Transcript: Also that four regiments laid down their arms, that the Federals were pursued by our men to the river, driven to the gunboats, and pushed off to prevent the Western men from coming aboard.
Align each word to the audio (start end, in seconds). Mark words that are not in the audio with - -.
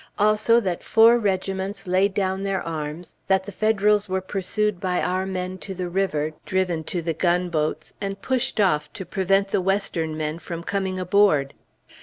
Also 0.17 0.59
that 0.59 0.83
four 0.83 1.19
regiments 1.19 1.85
laid 1.85 2.15
down 2.15 2.41
their 2.41 2.63
arms, 2.63 3.19
that 3.27 3.43
the 3.43 3.51
Federals 3.51 4.09
were 4.09 4.19
pursued 4.19 4.79
by 4.79 4.99
our 4.99 5.27
men 5.27 5.59
to 5.59 5.75
the 5.75 5.87
river, 5.89 6.33
driven 6.43 6.83
to 6.83 7.03
the 7.03 7.13
gunboats, 7.13 7.93
and 8.01 8.19
pushed 8.19 8.59
off 8.59 8.91
to 8.93 9.05
prevent 9.05 9.49
the 9.49 9.61
Western 9.61 10.17
men 10.17 10.39
from 10.39 10.63
coming 10.63 10.99
aboard. 10.99 11.53